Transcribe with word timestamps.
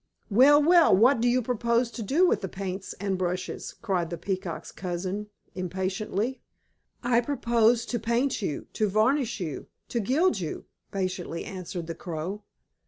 "Well, 0.31 0.59
well! 0.63 0.97
What 0.97 1.21
do 1.21 1.27
you 1.29 1.43
propose 1.43 1.91
to 1.91 2.01
do 2.01 2.25
with 2.27 2.41
paints 2.51 2.93
and 2.93 3.19
brushes?" 3.19 3.75
cried 3.83 4.09
the 4.09 4.17
Peacock's 4.17 4.71
cousin 4.71 5.27
impatiently. 5.53 6.41
"I 7.03 7.21
propose 7.21 7.85
to 7.85 7.99
paint 7.99 8.41
you, 8.41 8.65
to 8.73 8.89
varnish 8.89 9.39
you, 9.39 9.67
to 9.89 9.99
gild 9.99 10.39
you," 10.39 10.65
patiently 10.91 11.45
answered 11.45 11.85
the 11.85 11.93
Crow. 11.93 12.41